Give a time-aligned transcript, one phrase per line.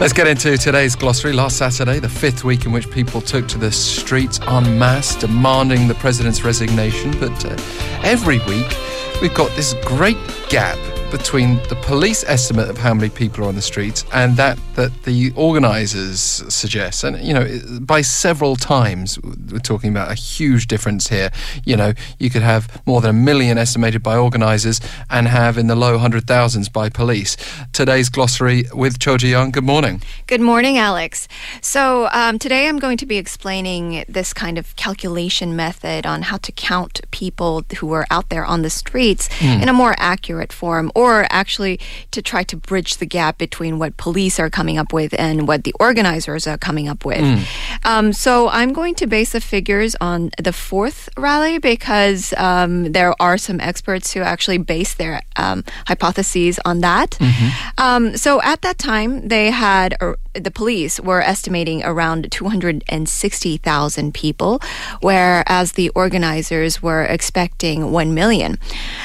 [0.00, 1.34] Let's get into today's glossary.
[1.34, 5.88] Last Saturday, the fifth week in which people took to the streets en masse demanding
[5.88, 7.10] the president's resignation.
[7.20, 7.54] But uh,
[8.02, 8.74] every week,
[9.20, 10.16] we've got this great
[10.48, 10.78] gap
[11.10, 15.02] between the police estimate of how many people are on the streets and that that
[15.02, 17.04] the organisers suggest.
[17.04, 17.46] And you know,
[17.80, 21.30] by several times, we're talking about a huge difference here.
[21.64, 25.66] You know, you could have more than a million estimated by organisers and have in
[25.66, 27.36] the low hundred thousands by police.
[27.72, 29.50] Today's glossary with Cho Ji Young.
[29.50, 30.02] Good morning.
[30.26, 31.28] Good morning, Alex.
[31.60, 36.36] So um, today I'm going to be explaining this kind of calculation method on how
[36.38, 39.62] to count people who are out there on the streets mm.
[39.62, 43.96] in a more accurate form or actually to try to bridge the gap between what
[43.96, 47.20] police are coming up with and what the organizers are coming up with.
[47.20, 47.79] Mm.
[47.84, 53.14] Um, so I'm going to base the figures on the fourth rally because um, there
[53.20, 57.10] are some experts who actually base their um, hypotheses on that.
[57.12, 57.48] Mm-hmm.
[57.78, 59.96] Um, so at that time, they had.
[60.00, 64.60] Uh, the police were estimating around 260,000 people,
[65.00, 68.56] whereas the organizers were expecting 1 million.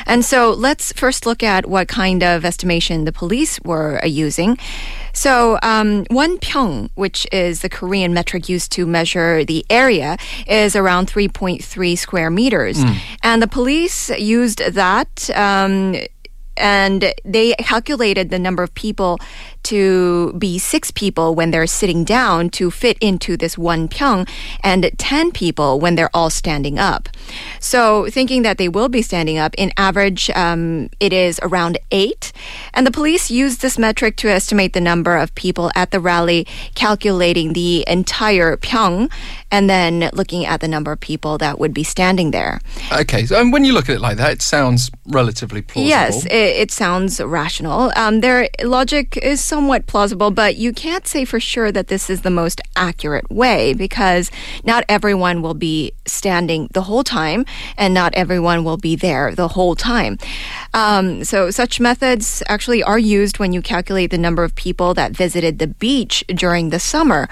[0.05, 4.59] And so let's first look at what kind of estimation the police were uh, using.
[5.15, 10.75] So, um, one pyong, which is the Korean metric used to measure the area, is
[10.75, 12.83] around 3.3 square meters.
[12.83, 12.97] Mm.
[13.23, 15.95] And the police used that um,
[16.57, 19.19] and they calculated the number of people
[19.65, 24.29] to be six people when they're sitting down to fit into this one pyong
[24.63, 27.09] and 10 people when they're all standing up.
[27.59, 32.31] So, thinking that they will be standing up, in average, um, it is around eight.
[32.73, 36.45] And the police used this metric to estimate the number of people at the rally,
[36.75, 39.11] calculating the entire pyong
[39.51, 42.59] and then looking at the number of people that would be standing there.
[42.91, 45.87] Okay, so when you look at it like that, it sounds relatively plausible.
[45.87, 47.91] Yes, it, it sounds rational.
[47.95, 52.23] Um, their logic is somewhat plausible, but you can't say for sure that this is
[52.23, 54.29] the most accurate way because
[54.65, 57.45] not everyone will be standing the whole time
[57.77, 60.17] and not everyone will be there the whole time.
[60.73, 65.13] Um, so, such methods actually are used when you calculate the number of people that
[65.13, 67.29] visited the beach during the summer.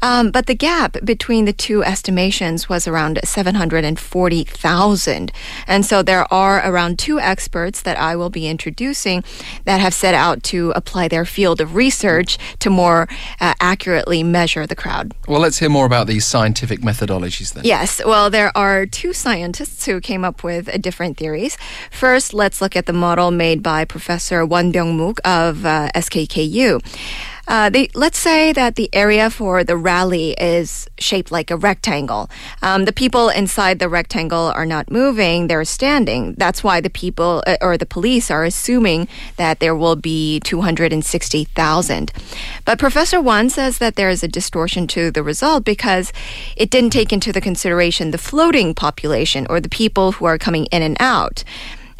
[0.00, 5.32] Um, but the gap between the two estimations was around 740,000.
[5.66, 9.24] And so there are around two experts that I will be introducing
[9.64, 13.08] that have set out to apply their field of research to more
[13.40, 15.12] uh, accurately measure the crowd.
[15.26, 17.64] Well, let's hear more about these scientific methodologies then.
[17.64, 18.00] Yes.
[18.04, 21.58] Well, there are two scientists who came up with uh, different theories.
[21.90, 26.80] First, let's look at the model made by Professor Won Byung-mook of uh, SKKU.
[27.46, 32.30] Uh, let's say that the area for the rally is shaped like a rectangle.
[32.62, 36.34] Um, the people inside the rectangle are not moving, they're standing.
[36.38, 42.12] That's why the people uh, or the police are assuming that there will be 260,000.
[42.64, 46.12] But Professor Won says that there is a distortion to the result because
[46.56, 50.66] it didn't take into the consideration the floating population or the people who are coming
[50.66, 51.44] in and out.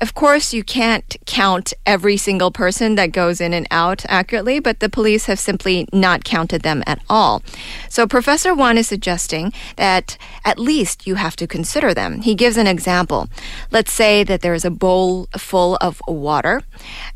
[0.01, 4.81] Of course, you can't count every single person that goes in and out accurately, but
[4.81, 7.43] the police have simply not counted them at all.
[7.89, 12.23] So Professor Won is suggesting that at least you have to consider them.
[12.23, 13.29] He gives an example.
[13.71, 16.63] Let's say that there is a bowl full of water,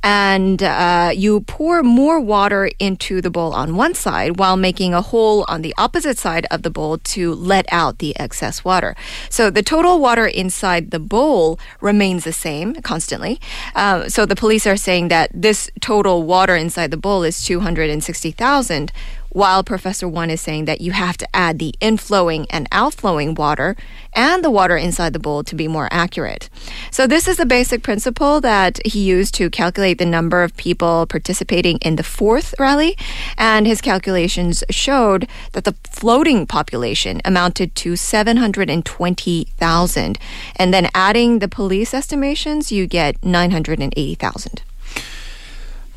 [0.02, 5.02] and uh, you pour more water into the bowl on one side while making a
[5.02, 8.94] hole on the opposite side of the bowl to let out the excess water.
[9.28, 13.40] So the total water inside the bowl remains the same constantly.
[13.74, 18.92] Uh, so the police are saying that this total water inside the bowl is 260,000,
[19.30, 23.76] while Professor Won is saying that you have to add the inflowing and outflowing water
[24.14, 26.48] and the water inside the bowl to be more accurate.
[26.90, 31.06] So, this is the basic principle that he used to calculate the number of people
[31.06, 32.96] participating in the fourth rally.
[33.36, 40.18] And his calculations showed that the floating population amounted to 720,000.
[40.56, 44.62] And then adding the police estimations, you get 980,000.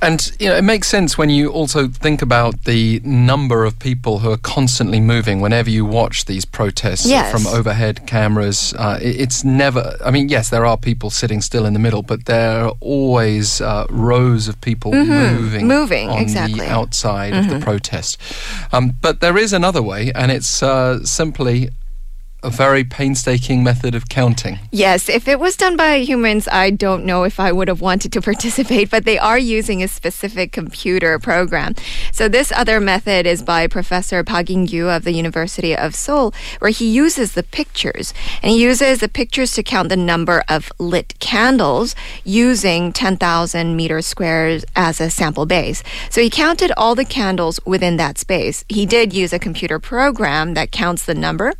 [0.01, 4.19] And you know, it makes sense when you also think about the number of people
[4.19, 5.42] who are constantly moving.
[5.42, 7.31] Whenever you watch these protests yes.
[7.31, 9.95] from overhead cameras, uh, it's never.
[10.03, 13.62] I mean, yes, there are people sitting still in the middle, but there are always
[13.62, 15.36] uh, rows of people mm-hmm.
[15.36, 16.59] moving, moving on exactly.
[16.62, 17.44] the outside mm-hmm.
[17.44, 17.63] of the mm-hmm.
[17.63, 18.18] protest.
[18.71, 21.69] Um, but there is another way, and it's uh, simply
[22.44, 24.58] a very painstaking method of counting.
[24.72, 28.12] Yes, if it was done by humans, I don't know if I would have wanted
[28.14, 31.76] to participate, but they are using a specific computer program.
[32.12, 36.72] So this other method is by Professor Park In-gyu of the University of Seoul, where
[36.72, 38.14] he uses the pictures.
[38.42, 44.08] And he uses the pictures to count the number of lit candles using 10,000 meters
[44.08, 45.84] squares as a sample base.
[46.10, 48.66] So he counted all the candles within that space.
[48.68, 51.54] He did use a computer program that counts the number,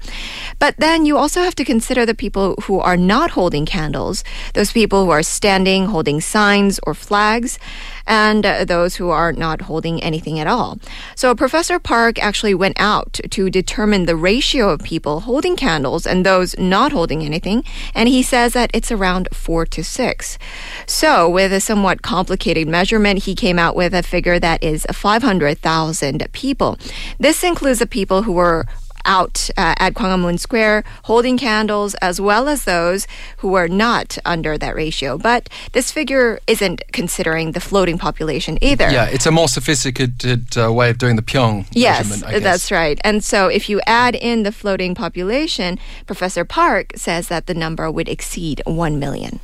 [0.57, 4.23] but but then you also have to consider the people who are not holding candles,
[4.53, 7.59] those people who are standing, holding signs or flags,
[8.07, 10.79] and uh, those who are not holding anything at all.
[11.13, 16.25] So Professor Park actually went out to determine the ratio of people holding candles and
[16.25, 20.38] those not holding anything, and he says that it's around four to six.
[20.85, 26.27] So with a somewhat complicated measurement, he came out with a figure that is 500,000
[26.31, 26.77] people.
[27.19, 28.65] This includes the people who were
[29.06, 33.07] out uh, at Gwanghwamun Square holding candles as well as those
[33.38, 35.18] who are not under that ratio.
[35.18, 38.89] But this figure isn't considering the floating population either.
[38.89, 43.00] Yeah, it's a more sophisticated uh, way of doing the Pyong yes, that's right.
[43.03, 47.89] And so if you add in the floating population, Professor Park says that the number
[47.92, 49.39] would exceed 1 million.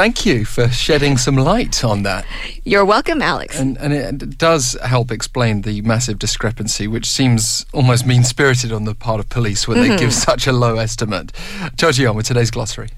[0.00, 2.24] Thank you for shedding some light on that.
[2.64, 3.60] You're welcome, Alex.
[3.60, 8.84] And, and it does help explain the massive discrepancy, which seems almost mean spirited on
[8.84, 9.90] the part of police when mm-hmm.
[9.90, 11.32] they give such a low estimate.
[11.76, 12.88] Cho on with today's glossary.